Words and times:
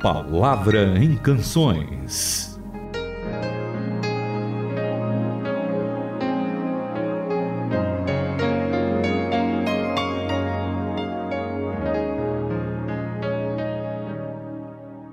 Palavra 0.00 0.98
em 0.98 1.14
Canções. 1.14 2.58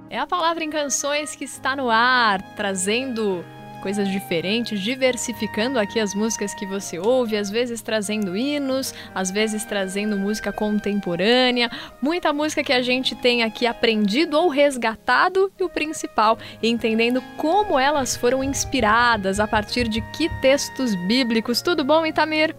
É 0.10 0.18
a 0.18 0.26
Palavra 0.26 0.64
em 0.64 0.70
Canções 0.70 1.36
que 1.36 1.44
está 1.44 1.76
no 1.76 1.90
ar, 1.90 2.42
trazendo 2.56 3.44
coisas 3.88 4.10
diferentes, 4.10 4.82
diversificando 4.82 5.80
aqui 5.80 5.98
as 5.98 6.14
músicas 6.14 6.54
que 6.54 6.66
você 6.66 7.00
ouve, 7.00 7.38
às 7.38 7.50
vezes 7.50 7.82
trazendo 7.82 8.36
hinos, 8.36 8.94
às 9.16 9.32
vezes 9.32 9.64
trazendo 9.64 10.18
música 10.18 10.52
contemporânea, 10.52 11.72
muita 12.02 12.34
música 12.34 12.62
que 12.62 12.74
a 12.74 12.82
gente 12.82 13.16
tem 13.16 13.44
aqui 13.44 13.66
aprendido 13.66 14.38
ou 14.38 14.50
resgatado 14.50 15.50
e 15.58 15.64
o 15.64 15.70
principal, 15.70 16.38
entendendo 16.62 17.24
como 17.38 17.80
elas 17.80 18.14
foram 18.18 18.44
inspiradas, 18.44 19.40
a 19.40 19.48
partir 19.48 19.88
de 19.88 20.02
que 20.12 20.28
textos 20.42 20.94
bíblicos. 21.08 21.62
Tudo 21.62 21.86
bom, 21.86 22.06
Itamir? 22.06 22.54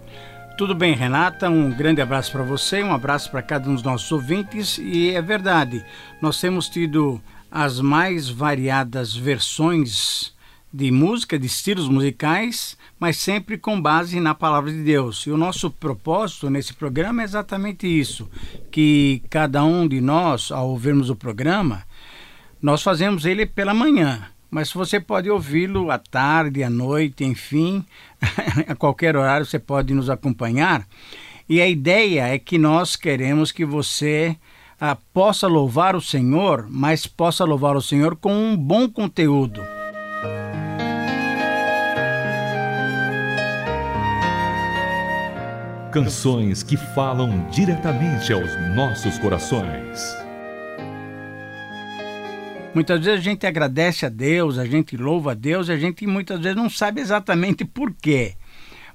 Tudo 0.56 0.74
bem, 0.74 0.94
Renata? 0.94 1.50
Um 1.50 1.68
grande 1.68 2.00
abraço 2.00 2.32
para 2.32 2.42
você, 2.42 2.82
um 2.82 2.94
abraço 2.94 3.30
para 3.30 3.42
cada 3.42 3.68
um 3.68 3.74
dos 3.74 3.82
nossos 3.82 4.10
ouvintes. 4.10 4.78
E 4.78 5.14
é 5.14 5.20
verdade, 5.20 5.84
nós 6.22 6.40
temos 6.40 6.70
tido 6.70 7.20
as 7.50 7.82
mais 7.82 8.30
variadas 8.30 9.14
versões 9.14 10.37
de 10.72 10.90
música, 10.90 11.38
de 11.38 11.46
estilos 11.46 11.88
musicais, 11.88 12.76
mas 12.98 13.16
sempre 13.16 13.56
com 13.56 13.80
base 13.80 14.20
na 14.20 14.34
palavra 14.34 14.70
de 14.70 14.82
Deus. 14.82 15.26
E 15.26 15.30
o 15.30 15.36
nosso 15.36 15.70
propósito 15.70 16.50
nesse 16.50 16.74
programa 16.74 17.22
é 17.22 17.24
exatamente 17.24 17.86
isso: 17.86 18.28
que 18.70 19.22
cada 19.30 19.64
um 19.64 19.88
de 19.88 20.00
nós, 20.00 20.52
ao 20.52 20.68
ouvirmos 20.68 21.10
o 21.10 21.16
programa, 21.16 21.84
nós 22.60 22.82
fazemos 22.82 23.24
ele 23.24 23.46
pela 23.46 23.72
manhã. 23.72 24.26
Mas 24.50 24.72
você 24.72 24.98
pode 24.98 25.28
ouvi-lo 25.28 25.90
à 25.90 25.98
tarde, 25.98 26.62
à 26.62 26.70
noite, 26.70 27.22
enfim, 27.22 27.84
a 28.66 28.74
qualquer 28.74 29.14
horário 29.14 29.44
você 29.44 29.58
pode 29.58 29.92
nos 29.92 30.08
acompanhar. 30.08 30.86
E 31.46 31.60
a 31.60 31.68
ideia 31.68 32.28
é 32.28 32.38
que 32.38 32.56
nós 32.56 32.96
queremos 32.96 33.52
que 33.52 33.64
você 33.64 34.36
ah, 34.80 34.96
possa 35.12 35.46
louvar 35.46 35.96
o 35.96 36.00
Senhor, 36.00 36.66
mas 36.70 37.06
possa 37.06 37.44
louvar 37.44 37.76
o 37.76 37.82
Senhor 37.82 38.16
com 38.16 38.32
um 38.32 38.56
bom 38.56 38.88
conteúdo. 38.88 39.62
Canções 45.98 46.62
que 46.62 46.76
falam 46.76 47.50
diretamente 47.50 48.32
aos 48.32 48.48
nossos 48.76 49.18
corações. 49.18 50.16
Muitas 52.72 53.04
vezes 53.04 53.18
a 53.18 53.22
gente 53.24 53.44
agradece 53.44 54.06
a 54.06 54.08
Deus, 54.08 54.58
a 54.58 54.64
gente 54.64 54.96
louva 54.96 55.32
a 55.32 55.34
Deus, 55.34 55.68
a 55.68 55.76
gente 55.76 56.06
muitas 56.06 56.38
vezes 56.38 56.54
não 56.54 56.70
sabe 56.70 57.00
exatamente 57.00 57.64
por 57.64 57.92
quê. 57.92 58.36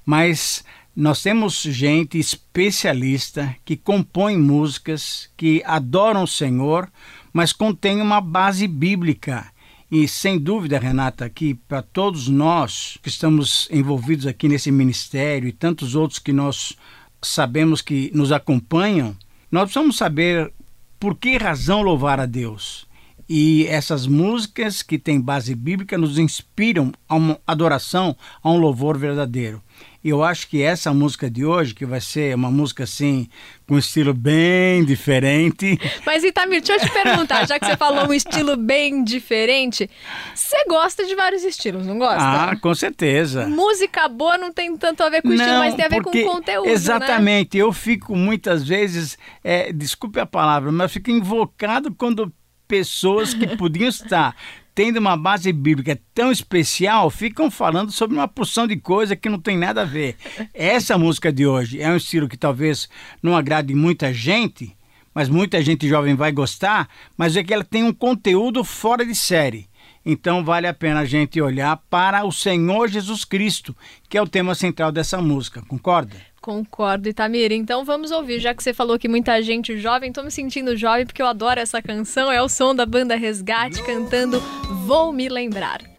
Mas 0.06 0.64
nós 0.95 1.22
temos 1.22 1.62
gente 1.64 2.18
especialista 2.18 3.54
que 3.66 3.76
compõe 3.76 4.38
músicas, 4.38 5.30
que 5.36 5.62
adoram 5.66 6.23
o 6.23 6.28
Senhor, 6.28 6.90
mas 7.34 7.52
contém 7.52 8.02
uma 8.02 8.22
base 8.22 8.66
bíblica. 8.66 9.52
E 9.95 10.08
sem 10.08 10.39
dúvida, 10.39 10.80
Renata, 10.80 11.30
que 11.30 11.53
para 11.53 11.83
todos 11.83 12.27
nós 12.27 12.97
que 13.03 13.09
estamos 13.09 13.67
envolvidos 13.72 14.25
aqui 14.25 14.49
nesse 14.49 14.72
ministério 14.72 15.47
e 15.47 15.52
tantos 15.52 15.94
outros 15.94 16.17
que 16.17 16.33
nós 16.33 16.75
sabemos 17.22 17.80
que 17.80 18.09
nos 18.11 18.31
acompanham, 18.31 19.16
nós 19.52 19.66
precisamos 19.66 19.95
saber 19.95 20.52
por 20.99 21.16
que 21.16 21.38
razão 21.38 21.83
louvar 21.83 22.19
a 22.19 22.25
Deus. 22.25 22.88
E 23.30 23.67
essas 23.67 24.08
músicas 24.08 24.81
que 24.81 24.97
têm 24.97 25.21
base 25.21 25.53
bíblica 25.53 25.95
nos 25.95 26.17
inspiram 26.17 26.91
a 27.08 27.14
uma 27.14 27.39
adoração, 27.45 28.17
a 28.42 28.49
um 28.49 28.58
louvor 28.58 28.98
verdadeiro. 28.98 29.61
E 30.03 30.09
eu 30.09 30.21
acho 30.21 30.49
que 30.49 30.61
essa 30.61 30.93
música 30.93 31.30
de 31.30 31.45
hoje, 31.45 31.73
que 31.73 31.86
vai 31.86 32.02
ser 32.02 32.36
uma 32.36 32.52
música 32.52 32.83
assim, 32.83 33.30
com 33.65 33.75
um 33.75 33.77
estilo 33.77 34.14
bem 34.14 34.83
diferente. 34.83 35.80
Mas 36.05 36.23
Itamir, 36.23 36.61
deixa 36.61 36.73
eu 36.73 36.87
te 36.87 36.93
perguntar, 36.93 37.47
já 37.47 37.58
que 37.58 37.65
você 37.65 37.77
falou 37.77 38.09
um 38.09 38.14
estilo 38.14 38.58
bem 38.58 39.03
diferente, 39.03 39.89
você 40.36 40.65
gosta 40.67 41.05
de 41.05 41.15
vários 41.15 41.43
estilos, 41.43 41.87
não 41.87 41.97
gosta? 41.97 42.17
Ah, 42.21 42.55
com 42.58 42.75
certeza. 42.75 43.47
Música 43.47 44.09
boa 44.09 44.37
não 44.37 44.52
tem 44.52 44.75
tanto 44.75 45.03
a 45.03 45.09
ver 45.09 45.21
com 45.21 45.31
estilo, 45.31 45.59
mas 45.59 45.73
tem 45.75 45.86
a 45.86 45.89
ver 45.89 46.02
com 46.02 46.11
conteúdo. 46.11 46.65
Né? 46.65 46.73
Exatamente. 46.73 47.58
Né? 47.58 47.64
Eu 47.64 47.71
fico 47.71 48.14
muitas 48.15 48.67
vezes, 48.67 49.17
é, 49.41 49.71
desculpe 49.71 50.20
a 50.20 50.25
palavra, 50.25 50.70
mas 50.70 50.83
eu 50.83 50.89
fico 50.89 51.11
invocado 51.11 51.93
quando 51.93 52.30
pessoas 52.67 53.33
que 53.33 53.47
podiam 53.55 53.87
estar 53.87 54.35
tendo 54.76 54.98
uma 54.98 55.16
base 55.16 55.52
bíblica 55.52 56.00
tão 56.14 56.32
especial, 56.32 57.10
ficam 57.10 57.52
falando 57.52 57.92
sobre 57.92 58.17
uma 58.17 58.28
porção 58.28 58.67
de 58.67 58.76
coisa 58.78 59.16
que 59.16 59.30
não 59.30 59.39
tem 59.39 59.58
nada 59.58 59.82
a 59.82 59.86
ver. 59.86 60.16
Essa 60.54 60.98
música 60.98 61.32
de 61.32 61.45
hoje 61.45 61.82
é 61.82 61.89
um 61.89 61.98
estilo 61.98 62.28
que 62.28 62.38
talvez 62.38 62.89
não 63.22 63.36
agrade 63.36 63.73
muita 63.76 64.14
gente, 64.14 64.76
mas 65.14 65.30
muita 65.30 65.62
gente 65.62 65.88
jovem 65.88 66.16
vai 66.16 66.32
gostar, 66.32 66.89
mas 67.17 67.36
é 67.36 67.44
que 67.44 67.54
ela 67.54 67.64
tem 67.64 67.83
um 67.83 67.94
conteúdo 67.94 68.64
fora 68.64 69.06
de 69.06 69.16
série. 69.16 69.67
Então 70.06 70.44
vale 70.44 70.67
a 70.67 70.73
pena 70.73 71.02
a 71.02 71.06
gente 71.06 71.39
olhar 71.39 71.78
para 71.89 72.26
o 72.26 72.32
Senhor 72.32 72.89
Jesus 72.89 73.23
Cristo, 73.23 73.76
que 74.10 74.17
é 74.17 74.22
o 74.22 74.28
tema 74.28 74.54
central 74.56 74.92
dessa 74.92 75.22
música, 75.22 75.62
concorda? 75.67 76.33
Concordo, 76.43 77.08
Itamir. 77.08 77.54
Então 77.54 77.86
vamos 77.86 78.11
ouvir, 78.11 78.37
já 78.37 78.54
que 78.54 78.61
você 78.61 78.73
falou 78.73 78.99
que 78.99 79.08
muita 79.08 79.42
gente 79.42 79.77
jovem, 79.77 80.11
tô 80.11 80.21
me 80.21 80.30
sentindo 80.30 80.76
jovem 80.76 81.05
porque 81.05 81.21
eu 81.21 81.26
adoro 81.26 81.58
essa 81.58 81.81
canção. 81.81 82.30
É 82.30 82.42
o 82.42 82.49
som 82.49 82.76
da 82.76 82.86
banda 82.86 83.15
Resgate 83.15 83.81
cantando 83.81 84.42
Vou 84.86 85.14
Me 85.14 85.30
Lembrar. 85.30 85.92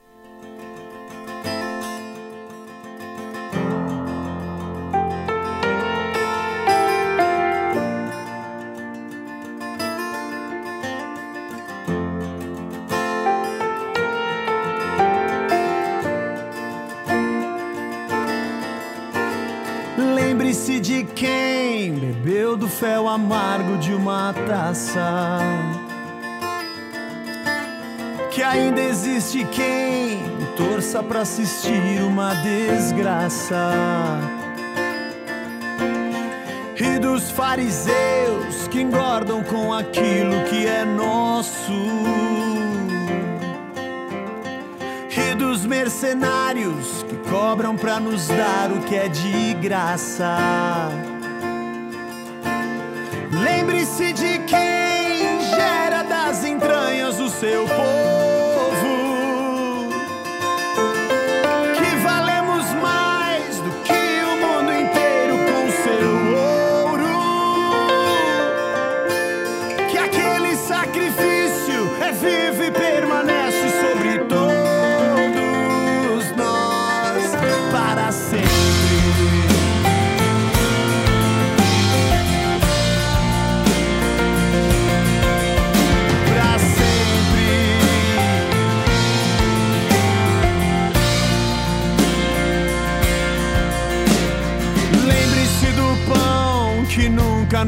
Fel 22.74 23.08
amargo 23.08 23.78
de 23.78 23.94
uma 23.94 24.34
taça. 24.46 25.38
Que 28.30 28.42
ainda 28.42 28.80
existe 28.80 29.44
quem 29.52 30.22
torça 30.56 31.02
para 31.02 31.20
assistir 31.20 32.02
uma 32.02 32.34
desgraça. 32.34 33.72
E 36.78 36.98
dos 36.98 37.30
fariseus 37.30 38.68
que 38.70 38.80
engordam 38.80 39.42
com 39.44 39.72
aquilo 39.72 40.42
que 40.48 40.66
é 40.66 40.84
nosso 40.84 41.72
e 45.16 45.34
dos 45.36 45.64
mercenários 45.64 47.04
que 47.08 47.16
cobram 47.30 47.76
pra 47.76 48.00
nos 48.00 48.26
dar 48.28 48.70
o 48.72 48.80
que 48.80 48.96
é 48.96 49.08
de 49.08 49.54
graça. 49.54 51.13
Lembre-se 53.44 54.12
de 54.14 54.38
quem 54.46 54.63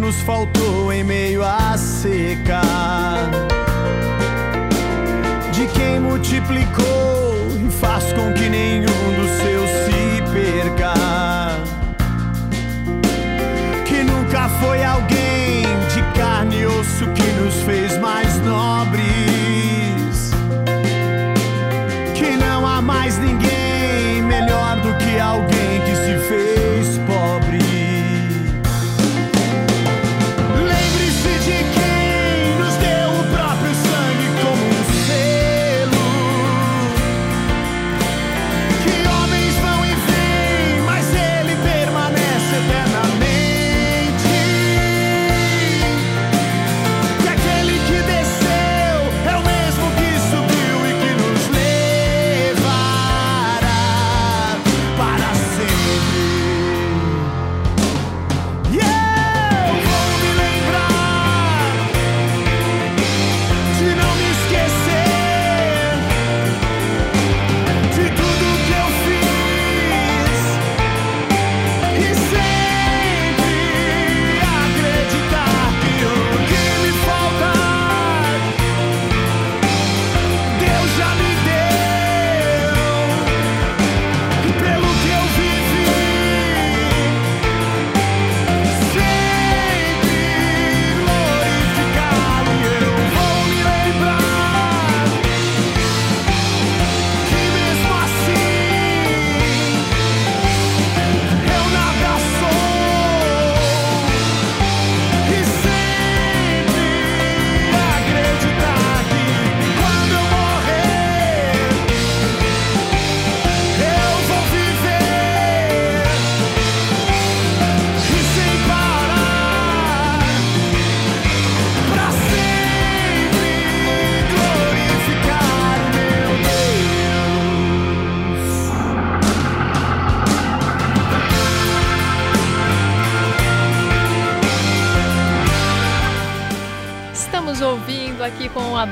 nos 0.07 0.21
faltou 0.21 0.93
em 0.93 1.03
meio 1.03 1.43
à 1.43 1.77
seca. 1.77 2.61
De 5.53 5.67
quem 5.67 5.99
multiplicou 5.99 7.49
e 7.67 7.69
faz 7.73 8.13
com 8.13 8.33
que 8.33 8.49
nenhum 8.49 9.21
dos 9.21 9.26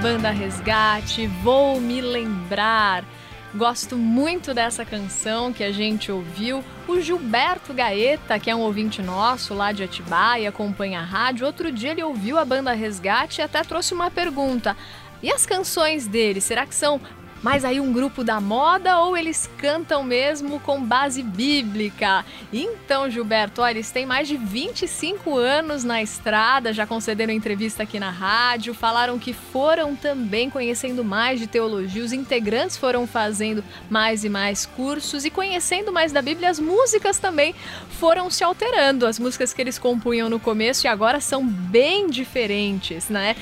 banda 0.04 0.28
Resgate, 0.28 1.26
Vou 1.26 1.80
Me 1.80 2.02
Lembrar. 2.02 3.06
Gosto 3.54 3.96
muito 3.96 4.52
dessa 4.52 4.84
canção 4.84 5.50
que 5.50 5.64
a 5.64 5.72
gente 5.72 6.12
ouviu. 6.12 6.62
O 6.86 7.00
Gilberto 7.00 7.72
Gaeta, 7.72 8.38
que 8.38 8.50
é 8.50 8.54
um 8.54 8.60
ouvinte 8.60 9.00
nosso 9.00 9.54
lá 9.54 9.72
de 9.72 9.82
Atibaia, 9.82 10.50
acompanha 10.50 11.00
a 11.00 11.02
rádio, 11.02 11.46
outro 11.46 11.72
dia 11.72 11.92
ele 11.92 12.04
ouviu 12.04 12.38
a 12.38 12.44
banda 12.44 12.74
Resgate 12.74 13.40
e 13.40 13.44
até 13.44 13.62
trouxe 13.64 13.94
uma 13.94 14.10
pergunta. 14.10 14.76
E 15.22 15.32
as 15.32 15.46
canções 15.46 16.06
dele, 16.06 16.38
será 16.38 16.66
que 16.66 16.74
são 16.74 17.00
mais 17.44 17.62
aí 17.62 17.78
um 17.78 17.92
grupo 17.92 18.24
da 18.24 18.40
moda 18.40 19.00
ou 19.00 19.14
eles 19.14 19.50
cantam 19.58 20.02
mesmo 20.02 20.58
com 20.60 20.82
base 20.82 21.22
bíblica? 21.22 22.24
Então, 22.50 23.10
Gilberto, 23.10 23.60
olha, 23.60 23.72
eles 23.74 23.90
têm 23.90 24.06
mais 24.06 24.26
de 24.26 24.34
25 24.34 25.36
anos 25.36 25.84
na 25.84 26.00
estrada, 26.00 26.72
já 26.72 26.86
concederam 26.86 27.34
entrevista 27.34 27.82
aqui 27.82 28.00
na 28.00 28.08
rádio, 28.08 28.72
falaram 28.72 29.18
que 29.18 29.34
foram 29.34 29.94
também 29.94 30.48
conhecendo 30.48 31.04
mais 31.04 31.38
de 31.38 31.46
teologia, 31.46 32.02
os 32.02 32.14
integrantes 32.14 32.78
foram 32.78 33.06
fazendo 33.06 33.62
mais 33.90 34.24
e 34.24 34.30
mais 34.30 34.64
cursos 34.64 35.26
e 35.26 35.30
conhecendo 35.30 35.92
mais 35.92 36.12
da 36.12 36.22
Bíblia, 36.22 36.48
as 36.48 36.58
músicas 36.58 37.18
também 37.18 37.54
foram 37.90 38.30
se 38.30 38.42
alterando. 38.42 39.06
As 39.06 39.18
músicas 39.18 39.52
que 39.52 39.60
eles 39.60 39.78
compunham 39.78 40.30
no 40.30 40.40
começo 40.40 40.86
e 40.86 40.88
agora 40.88 41.20
são 41.20 41.46
bem 41.46 42.08
diferentes, 42.08 43.10
né? 43.10 43.36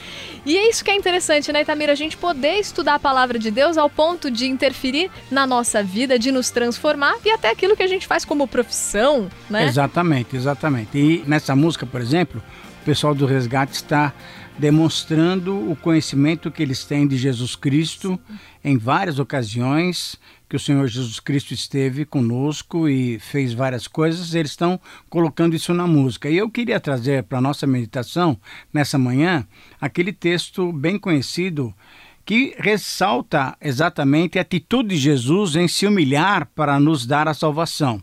E 0.45 0.57
é 0.57 0.69
isso 0.69 0.85
que 0.85 0.91
é 0.91 0.97
interessante, 0.97 1.53
né, 1.53 1.63
Itamira? 1.63 1.93
A 1.93 1.97
gente 1.97 2.17
poder 2.17 2.59
estudar 2.59 2.97
a 2.97 2.99
palavra 2.99 3.39
de 3.39 3.49
Deus 3.49 3.79
ao 3.79 3.92
ponto 3.97 4.31
de 4.31 4.47
interferir 4.47 5.11
na 5.31 5.47
nossa 5.47 5.83
vida, 5.83 6.19
de 6.19 6.33
nos 6.33 6.51
transformar 6.51 7.15
e 7.25 7.31
até 7.31 7.51
aquilo 7.51 7.77
que 7.77 7.83
a 7.83 7.87
gente 7.87 8.07
faz 8.07 8.25
como 8.25 8.47
profissão, 8.49 9.29
né? 9.49 9.67
Exatamente, 9.67 10.37
exatamente. 10.37 10.99
E 10.99 11.25
nessa 11.27 11.55
música, 11.55 11.87
por 11.87 12.01
exemplo, 12.01 12.43
o 12.83 12.85
pessoal 12.85 13.15
do 13.15 13.27
Resgate 13.27 13.73
está 13.73 14.13
demonstrando 14.59 15.71
o 15.71 15.77
conhecimento 15.77 16.51
que 16.51 16.63
eles 16.63 16.85
têm 16.85 17.07
de 17.07 17.17
Jesus 17.17 17.57
Cristo 17.57 18.19
em 18.63 18.77
várias 18.77 19.19
ocasiões 19.19 20.19
que 20.53 20.57
o 20.57 20.61
Senhor 20.61 20.87
Jesus 20.87 21.19
Cristo 21.19 21.55
esteve 21.55 22.05
conosco 22.05 22.87
e 22.87 23.19
fez 23.19 23.55
várias 23.55 23.89
coisas, 23.89 24.35
eles 24.35 24.51
estão 24.51 24.79
colocando 25.09 25.57
isso 25.57 25.73
na 25.73 25.87
música. 25.87 26.29
E 26.29 26.37
eu 26.37 26.51
queria 26.51 26.79
trazer 26.79 27.23
para 27.23 27.39
a 27.39 27.41
nossa 27.41 27.67
meditação 27.67 28.39
nessa 28.71 28.99
manhã 28.99 29.49
aquele 29.81 30.13
texto 30.13 30.71
bem 30.71 30.99
conhecido 30.99 31.75
que 32.25 32.55
ressalta 32.59 33.57
exatamente 33.61 34.39
a 34.39 34.43
atitude 34.43 34.91
de 34.91 34.97
Jesus 34.97 35.57
em 35.57 35.67
se 35.67 35.87
humilhar 35.87 36.47
para 36.55 36.79
nos 36.79 37.07
dar 37.07 37.27
a 37.29 37.35
salvação. 37.35 38.03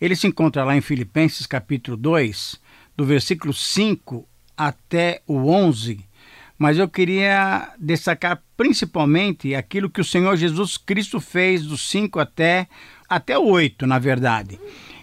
Ele 0.00 0.14
se 0.14 0.26
encontra 0.26 0.64
lá 0.64 0.76
em 0.76 0.80
Filipenses 0.80 1.46
capítulo 1.46 1.96
2, 1.96 2.60
do 2.96 3.04
versículo 3.04 3.52
5 3.52 4.26
até 4.56 5.22
o 5.26 5.48
11, 5.48 6.00
mas 6.58 6.78
eu 6.78 6.88
queria 6.88 7.72
destacar 7.78 8.42
principalmente 8.56 9.54
aquilo 9.54 9.90
que 9.90 10.00
o 10.00 10.04
Senhor 10.04 10.36
Jesus 10.36 10.76
Cristo 10.76 11.20
fez 11.20 11.64
dos 11.66 11.88
5 11.88 12.20
até 12.20 12.68
até 13.08 13.38
o 13.38 13.44
8, 13.44 13.86
na 13.86 13.98
verdade. 13.98 14.58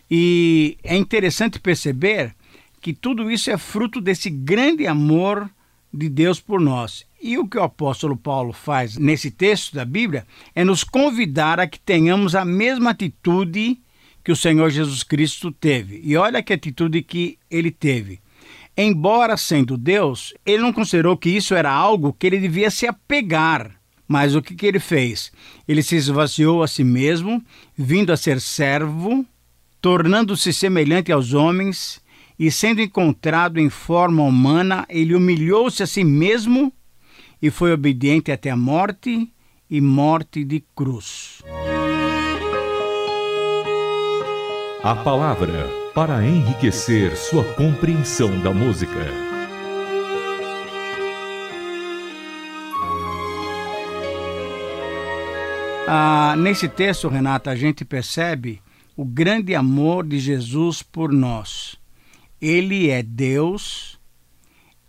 E 0.10 0.78
é 0.84 0.96
interessante 0.96 1.60
perceber 1.60 2.36
que 2.82 2.94
tudo 2.94 3.30
isso 3.30 3.50
é 3.50 3.58
fruto 3.58 4.02
desse 4.02 4.30
grande 4.30 4.88
amor 4.88 5.50
de 5.94 6.10
Deus 6.10 6.40
por 6.40 6.60
nós. 6.60 7.06
E 7.22 7.38
o 7.38 7.48
que 7.48 7.58
o 7.58 7.64
apóstolo 7.64 8.18
Paulo 8.18 8.52
faz 8.52 8.98
nesse 8.98 9.30
texto 9.30 9.76
da 9.76 9.86
Bíblia 9.86 10.26
é 10.56 10.64
nos 10.64 10.84
convidar 10.84 11.60
a 11.60 11.68
que 11.68 11.80
tenhamos 11.80 12.34
a 12.34 12.44
mesma 12.44 12.90
atitude 12.90 13.80
que 14.24 14.32
o 14.32 14.36
Senhor 14.36 14.72
Jesus 14.72 15.04
Cristo 15.04 15.52
teve. 15.52 16.02
E 16.04 16.18
olha 16.18 16.42
que 16.42 16.52
atitude 16.52 17.04
que 17.04 17.38
ele 17.50 17.70
teve. 17.70 18.20
Embora 18.76 19.38
sendo 19.38 19.78
Deus, 19.78 20.34
ele 20.44 20.64
não 20.64 20.74
considerou 20.74 21.16
que 21.16 21.30
isso 21.30 21.54
era 21.54 21.72
algo 21.72 22.12
que 22.12 22.26
ele 22.26 22.40
devia 22.40 22.72
se 22.72 22.88
apegar. 22.88 23.72
Mas 24.08 24.34
o 24.34 24.42
que, 24.42 24.56
que 24.56 24.66
ele 24.66 24.80
fez? 24.80 25.32
Ele 25.68 25.84
se 25.84 25.96
esvaziou 25.96 26.64
a 26.64 26.68
si 26.68 26.84
mesmo, 26.84 27.44
vindo 27.78 28.12
a 28.12 28.18
ser 28.18 28.42
servo, 28.42 29.24
tornando-se 29.80 30.52
semelhante 30.52 31.12
aos 31.12 31.34
homens, 31.34 32.02
e 32.38 32.50
sendo 32.50 32.82
encontrado 32.82 33.60
em 33.60 33.70
forma 33.70 34.24
humana, 34.24 34.86
ele 34.90 35.14
humilhou-se 35.14 35.84
a 35.84 35.88
si 35.88 36.04
mesmo 36.04 36.74
e 37.42 37.50
foi 37.50 37.74
obediente 37.74 38.32
até 38.32 38.52
a 38.52 38.56
morte 38.56 39.32
e 39.70 39.82
morte 39.82 40.44
de 40.44 40.64
cruz. 40.76 41.42
A 44.84 44.96
palavra 44.96 45.70
para 45.94 46.26
enriquecer 46.26 47.16
sua 47.16 47.44
compreensão 47.54 48.40
da 48.42 48.54
música. 48.54 49.32
Ah, 55.88 56.36
nesse 56.38 56.70
texto, 56.70 57.10
Renata, 57.10 57.52
a 57.52 57.56
gente 57.56 57.84
percebe 57.84 58.62
o 58.96 59.04
grande 59.04 59.54
amor 59.54 60.06
de 60.06 60.20
Jesus 60.20 60.82
por 60.82 61.12
nós. 61.12 61.76
Ele 62.40 62.90
é 62.90 63.04
Deus, 63.04 64.00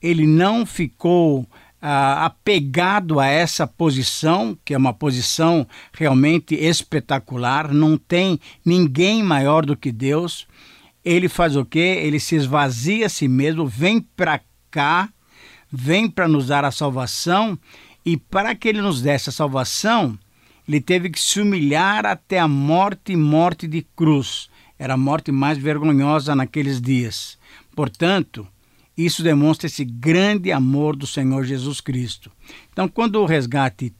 ele 0.01 0.27
não 0.27 0.65
ficou 0.65 1.47
ah, 1.85 2.27
apegado 2.27 3.19
a 3.19 3.27
essa 3.27 3.67
posição, 3.67 4.57
que 4.65 4.73
é 4.73 4.79
uma 4.79 4.95
posição 4.95 5.67
realmente 5.93 6.55
espetacular, 6.55 7.75
não 7.75 7.99
tem 7.99 8.39
ninguém 8.65 9.21
maior 9.21 9.67
do 9.67 9.77
que 9.77 9.91
Deus. 9.91 10.47
Ele 11.05 11.29
faz 11.29 11.57
o 11.57 11.65
quê? 11.65 12.01
Ele 12.01 12.21
se 12.21 12.37
esvazia 12.37 13.07
a 13.07 13.09
si 13.09 13.27
mesmo, 13.27 13.67
vem 13.67 14.01
para 14.01 14.41
cá, 14.71 15.09
vem 15.71 16.09
para 16.09 16.29
nos 16.29 16.47
dar 16.47 16.65
a 16.65 16.71
salvação, 16.71 17.59
e 18.05 18.17
para 18.17 18.55
que 18.55 18.69
ele 18.69 18.81
nos 18.81 19.03
desse 19.03 19.29
a 19.29 19.33
salvação, 19.33 20.17
ele 20.69 20.81
teve 20.81 21.11
que 21.11 21.21
se 21.21 21.41
humilhar 21.41 22.07
até 22.07 22.39
a 22.39 22.47
morte 22.47 23.17
morte 23.17 23.67
de 23.67 23.83
cruz. 23.97 24.49
Era 24.79 24.95
a 24.95 24.97
morte 24.97 25.33
mais 25.33 25.59
vergonhosa 25.59 26.35
naqueles 26.35 26.81
dias. 26.81 27.39
Portanto, 27.75 28.47
isso 28.97 29.23
demonstra 29.23 29.67
esse 29.67 29.85
grande 29.85 30.53
amor 30.53 30.97
do 30.97 31.07
Senhor 31.07 31.45
Jesus 31.45 31.81
Cristo. 31.81 32.31
Então, 32.73 32.89
quando 32.89 33.17
o 33.17 33.27
resgate 33.27 33.95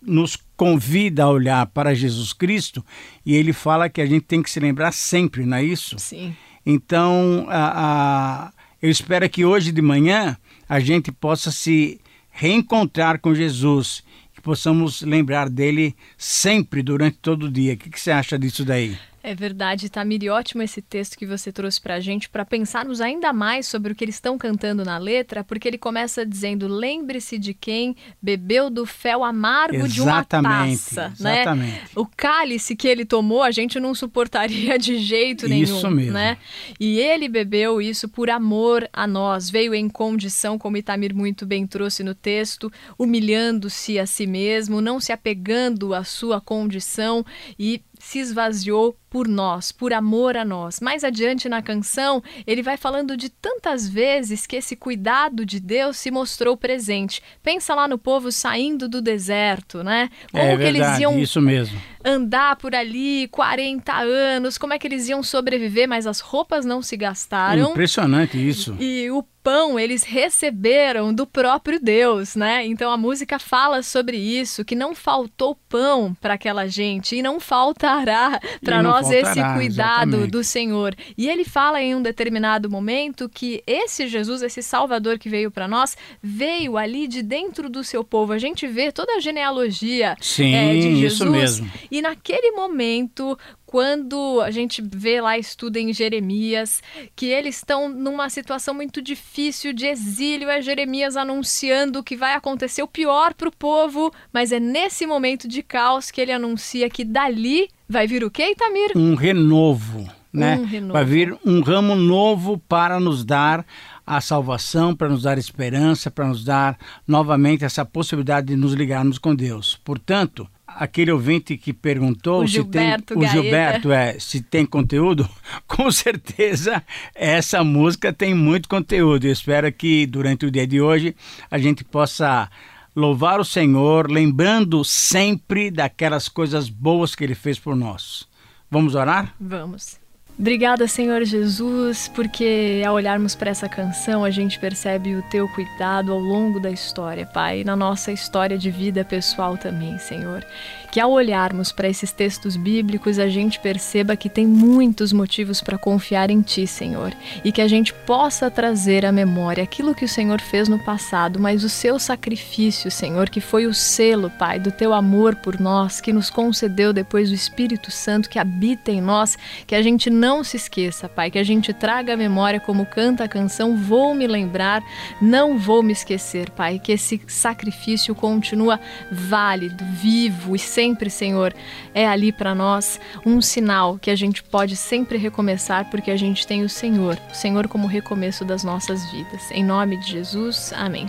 nos 0.00 0.36
convida 0.56 1.24
a 1.24 1.30
olhar 1.30 1.66
para 1.66 1.94
Jesus 1.94 2.32
Cristo, 2.32 2.84
e 3.24 3.34
ele 3.34 3.52
fala 3.52 3.88
que 3.88 4.00
a 4.00 4.06
gente 4.06 4.24
tem 4.24 4.42
que 4.42 4.50
se 4.50 4.58
lembrar 4.58 4.92
sempre, 4.92 5.46
não 5.46 5.56
é 5.56 5.64
isso? 5.64 5.96
Sim. 5.98 6.34
Então, 6.66 7.46
a, 7.48 8.46
a, 8.46 8.52
eu 8.80 8.90
espero 8.90 9.28
que 9.28 9.44
hoje 9.44 9.70
de 9.70 9.82
manhã 9.82 10.36
a 10.68 10.80
gente 10.80 11.12
possa 11.12 11.50
se 11.50 12.00
reencontrar 12.30 13.20
com 13.20 13.34
Jesus, 13.34 14.02
que 14.34 14.40
possamos 14.40 15.02
lembrar 15.02 15.48
dele 15.48 15.94
sempre 16.16 16.82
durante 16.82 17.18
todo 17.18 17.44
o 17.44 17.50
dia. 17.50 17.74
O 17.74 17.76
que, 17.76 17.90
que 17.90 18.00
você 18.00 18.10
acha 18.10 18.38
disso 18.38 18.64
daí? 18.64 18.96
É 19.24 19.36
verdade, 19.36 19.88
Tamiri, 19.88 20.28
ótimo 20.28 20.62
esse 20.62 20.82
texto 20.82 21.16
que 21.16 21.24
você 21.24 21.52
trouxe 21.52 21.80
para 21.80 21.94
a 21.94 22.00
gente 22.00 22.28
para 22.28 22.44
pensarmos 22.44 23.00
ainda 23.00 23.32
mais 23.32 23.68
sobre 23.68 23.92
o 23.92 23.94
que 23.94 24.04
eles 24.04 24.16
estão 24.16 24.36
cantando 24.36 24.84
na 24.84 24.98
letra, 24.98 25.44
porque 25.44 25.68
ele 25.68 25.78
começa 25.78 26.26
dizendo: 26.26 26.66
lembre-se 26.66 27.38
de 27.38 27.54
quem 27.54 27.94
bebeu 28.20 28.68
do 28.68 28.84
fel 28.84 29.22
amargo 29.22 29.76
exatamente, 29.76 29.94
de 29.94 30.02
uma 30.02 30.24
taça, 30.24 31.12
exatamente. 31.14 31.70
né? 31.70 31.80
O 31.94 32.04
cálice 32.04 32.74
que 32.74 32.88
ele 32.88 33.04
tomou, 33.04 33.42
a 33.42 33.52
gente 33.52 33.78
não 33.78 33.94
suportaria 33.94 34.76
de 34.76 34.98
jeito 34.98 35.46
nenhum, 35.46 35.76
isso 35.76 35.90
mesmo. 35.90 36.14
né? 36.14 36.36
E 36.80 36.98
ele 36.98 37.28
bebeu 37.28 37.80
isso 37.80 38.08
por 38.08 38.28
amor 38.28 38.88
a 38.92 39.06
nós, 39.06 39.48
veio 39.48 39.72
em 39.72 39.88
condição, 39.88 40.58
como 40.58 40.76
Itamir 40.76 41.14
muito 41.14 41.46
bem 41.46 41.64
trouxe 41.64 42.02
no 42.02 42.14
texto, 42.14 42.72
humilhando-se 42.98 44.00
a 44.00 44.06
si 44.06 44.26
mesmo, 44.26 44.80
não 44.80 44.98
se 44.98 45.12
apegando 45.12 45.94
à 45.94 46.02
sua 46.02 46.40
condição 46.40 47.24
e 47.56 47.82
se 48.02 48.18
esvaziou 48.18 48.96
por 49.12 49.28
nós, 49.28 49.70
por 49.70 49.92
amor 49.92 50.38
a 50.38 50.44
nós. 50.44 50.80
Mais 50.80 51.04
adiante 51.04 51.46
na 51.46 51.60
canção, 51.60 52.22
ele 52.46 52.62
vai 52.62 52.78
falando 52.78 53.14
de 53.14 53.28
tantas 53.28 53.86
vezes 53.86 54.46
que 54.46 54.56
esse 54.56 54.74
cuidado 54.74 55.44
de 55.44 55.60
Deus 55.60 55.98
se 55.98 56.10
mostrou 56.10 56.56
presente. 56.56 57.22
Pensa 57.42 57.74
lá 57.74 57.86
no 57.86 57.98
povo 57.98 58.32
saindo 58.32 58.88
do 58.88 59.02
deserto, 59.02 59.84
né? 59.84 60.08
Como 60.30 60.42
é, 60.42 60.52
que 60.52 60.56
verdade, 60.56 60.78
eles 60.78 60.98
iam 61.00 61.18
isso 61.18 61.42
mesmo. 61.42 61.78
Andar 62.04 62.56
por 62.56 62.74
ali 62.74 63.28
40 63.28 63.92
anos, 63.92 64.58
como 64.58 64.72
é 64.72 64.78
que 64.78 64.86
eles 64.86 65.08
iam 65.08 65.22
sobreviver, 65.22 65.88
mas 65.88 66.06
as 66.06 66.20
roupas 66.20 66.64
não 66.64 66.82
se 66.82 66.96
gastaram. 66.96 67.70
Impressionante 67.70 68.36
isso. 68.36 68.76
E 68.78 69.10
o 69.10 69.24
pão 69.42 69.78
eles 69.78 70.04
receberam 70.04 71.12
do 71.12 71.26
próprio 71.26 71.80
Deus, 71.80 72.36
né? 72.36 72.64
Então 72.64 72.92
a 72.92 72.96
música 72.96 73.38
fala 73.38 73.82
sobre 73.82 74.16
isso, 74.16 74.64
que 74.64 74.74
não 74.74 74.94
faltou 74.94 75.56
pão 75.68 76.16
para 76.20 76.34
aquela 76.34 76.66
gente 76.68 77.16
e 77.16 77.22
não 77.22 77.40
faltará 77.40 78.40
para 78.62 78.82
nós 78.82 79.08
faltará, 79.08 79.30
esse 79.30 79.54
cuidado 79.54 80.08
exatamente. 80.08 80.30
do 80.30 80.44
Senhor. 80.44 80.94
E 81.18 81.28
ele 81.28 81.44
fala 81.44 81.82
em 81.82 81.94
um 81.94 82.02
determinado 82.02 82.70
momento 82.70 83.28
que 83.28 83.62
esse 83.66 84.06
Jesus, 84.06 84.42
esse 84.42 84.62
Salvador 84.62 85.18
que 85.18 85.28
veio 85.28 85.50
para 85.50 85.66
nós, 85.66 85.96
veio 86.22 86.76
ali 86.76 87.08
de 87.08 87.22
dentro 87.22 87.68
do 87.68 87.82
seu 87.82 88.04
povo. 88.04 88.32
A 88.32 88.38
gente 88.38 88.66
vê 88.66 88.92
toda 88.92 89.14
a 89.14 89.20
genealogia 89.20 90.16
Sim, 90.20 90.54
é, 90.54 90.74
de 90.74 90.96
Jesus. 90.96 91.12
Isso 91.12 91.30
mesmo. 91.30 91.70
E 91.92 92.00
naquele 92.00 92.52
momento, 92.52 93.38
quando 93.66 94.40
a 94.40 94.50
gente 94.50 94.80
vê 94.80 95.20
lá, 95.20 95.36
estuda 95.36 95.78
em 95.78 95.92
Jeremias, 95.92 96.82
que 97.14 97.26
eles 97.26 97.56
estão 97.56 97.86
numa 97.86 98.30
situação 98.30 98.72
muito 98.72 99.02
difícil 99.02 99.74
de 99.74 99.84
exílio, 99.84 100.48
é 100.48 100.62
Jeremias 100.62 101.18
anunciando 101.18 102.02
que 102.02 102.16
vai 102.16 102.32
acontecer 102.32 102.82
o 102.82 102.88
pior 102.88 103.34
para 103.34 103.50
o 103.50 103.54
povo, 103.54 104.10
mas 104.32 104.52
é 104.52 104.58
nesse 104.58 105.04
momento 105.04 105.46
de 105.46 105.62
caos 105.62 106.10
que 106.10 106.18
ele 106.18 106.32
anuncia 106.32 106.88
que 106.88 107.04
dali 107.04 107.68
vai 107.86 108.06
vir 108.06 108.24
o 108.24 108.30
quê, 108.30 108.52
Itamir? 108.52 108.92
Um 108.96 109.14
renovo. 109.14 110.21
Né? 110.32 110.58
Um. 110.82 110.88
Vai 110.88 111.04
vir 111.04 111.36
um 111.44 111.60
ramo 111.60 111.94
novo 111.94 112.56
para 112.56 112.98
nos 112.98 113.24
dar 113.24 113.66
a 114.06 114.20
salvação, 114.20 114.94
para 114.94 115.08
nos 115.08 115.22
dar 115.22 115.36
esperança, 115.36 116.10
para 116.10 116.26
nos 116.26 116.42
dar 116.44 116.78
novamente 117.06 117.64
essa 117.64 117.84
possibilidade 117.84 118.48
de 118.48 118.56
nos 118.56 118.72
ligarmos 118.72 119.18
com 119.18 119.34
Deus. 119.34 119.78
Portanto, 119.84 120.48
aquele 120.66 121.12
ouvinte 121.12 121.56
que 121.56 121.72
perguntou 121.72 122.46
se 122.48 122.64
tem 122.64 122.94
o 123.14 123.26
Gilberto 123.26 123.92
é 123.92 124.18
se 124.18 124.40
tem 124.40 124.64
conteúdo, 124.64 125.28
com 125.68 125.90
certeza 125.90 126.82
essa 127.14 127.62
música 127.62 128.12
tem 128.12 128.34
muito 128.34 128.68
conteúdo. 128.68 129.26
Eu 129.26 129.32
espero 129.32 129.70
que 129.72 130.06
durante 130.06 130.46
o 130.46 130.50
dia 130.50 130.66
de 130.66 130.80
hoje 130.80 131.14
a 131.50 131.58
gente 131.58 131.84
possa 131.84 132.50
louvar 132.94 133.40
o 133.40 133.44
Senhor, 133.44 134.10
lembrando 134.10 134.84
sempre 134.84 135.70
daquelas 135.70 136.28
coisas 136.28 136.68
boas 136.68 137.14
que 137.14 137.24
ele 137.24 137.34
fez 137.34 137.58
por 137.58 137.74
nós. 137.76 138.26
Vamos 138.70 138.94
orar? 138.94 139.34
Vamos. 139.38 140.01
Obrigada, 140.38 140.88
Senhor 140.88 141.24
Jesus, 141.24 142.08
porque 142.08 142.82
ao 142.86 142.94
olharmos 142.94 143.34
para 143.34 143.50
essa 143.50 143.68
canção 143.68 144.24
a 144.24 144.30
gente 144.30 144.58
percebe 144.58 145.14
o 145.14 145.22
teu 145.22 145.46
cuidado 145.48 146.10
ao 146.10 146.18
longo 146.18 146.58
da 146.58 146.70
história, 146.70 147.26
Pai, 147.26 147.62
na 147.62 147.76
nossa 147.76 148.10
história 148.10 148.58
de 148.58 148.70
vida 148.70 149.04
pessoal 149.04 149.56
também, 149.56 149.98
Senhor 149.98 150.44
que 150.92 151.00
ao 151.00 151.10
olharmos 151.10 151.72
para 151.72 151.88
esses 151.88 152.12
textos 152.12 152.54
bíblicos 152.54 153.18
a 153.18 153.26
gente 153.26 153.58
perceba 153.58 154.14
que 154.14 154.28
tem 154.28 154.46
muitos 154.46 155.10
motivos 155.10 155.62
para 155.62 155.78
confiar 155.78 156.28
em 156.28 156.42
Ti, 156.42 156.66
Senhor, 156.66 157.14
e 157.42 157.50
que 157.50 157.62
a 157.62 157.66
gente 157.66 157.94
possa 157.94 158.50
trazer 158.50 159.06
à 159.06 159.10
memória 159.10 159.64
aquilo 159.64 159.94
que 159.94 160.04
o 160.04 160.08
Senhor 160.08 160.38
fez 160.38 160.68
no 160.68 160.78
passado, 160.78 161.40
mas 161.40 161.64
o 161.64 161.68
seu 161.70 161.98
sacrifício, 161.98 162.90
Senhor, 162.90 163.30
que 163.30 163.40
foi 163.40 163.64
o 163.64 163.72
selo, 163.72 164.28
Pai, 164.38 164.60
do 164.60 164.70
Teu 164.70 164.92
amor 164.92 165.34
por 165.36 165.58
nós, 165.58 165.98
que 165.98 166.12
nos 166.12 166.28
concedeu 166.28 166.92
depois 166.92 167.30
o 167.30 167.34
Espírito 167.34 167.90
Santo 167.90 168.28
que 168.28 168.38
habita 168.38 168.90
em 168.90 169.00
nós, 169.00 169.38
que 169.66 169.74
a 169.74 169.80
gente 169.80 170.10
não 170.10 170.44
se 170.44 170.58
esqueça, 170.58 171.08
Pai, 171.08 171.30
que 171.30 171.38
a 171.38 171.44
gente 171.44 171.72
traga 171.72 172.12
à 172.12 172.16
memória 172.18 172.60
como 172.60 172.84
canta 172.84 173.24
a 173.24 173.28
canção, 173.28 173.78
vou 173.78 174.14
me 174.14 174.26
lembrar, 174.26 174.82
não 175.22 175.56
vou 175.56 175.82
me 175.82 175.94
esquecer, 175.94 176.50
Pai, 176.50 176.78
que 176.78 176.92
esse 176.92 177.18
sacrifício 177.26 178.14
continua 178.14 178.78
válido, 179.10 179.82
vivo 179.86 180.54
e 180.54 180.58
sem 180.58 180.81
sempre, 180.82 181.08
Senhor, 181.08 181.54
é 181.94 182.08
ali 182.08 182.32
para 182.32 182.56
nós 182.56 182.98
um 183.24 183.40
sinal 183.40 183.96
que 183.98 184.10
a 184.10 184.16
gente 184.16 184.42
pode 184.42 184.74
sempre 184.74 185.16
recomeçar 185.16 185.88
porque 185.88 186.10
a 186.10 186.16
gente 186.16 186.44
tem 186.44 186.64
o 186.64 186.68
Senhor, 186.68 187.16
o 187.30 187.34
Senhor 187.34 187.68
como 187.68 187.86
recomeço 187.86 188.44
das 188.44 188.64
nossas 188.64 189.08
vidas. 189.12 189.48
Em 189.52 189.64
nome 189.64 189.96
de 189.98 190.10
Jesus, 190.10 190.72
amém. 190.74 191.08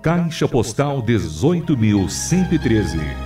Caixa 0.03 0.49
Postal 0.49 1.03
18113 1.03 3.26